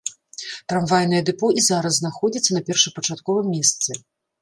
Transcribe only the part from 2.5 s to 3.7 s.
на першапачатковым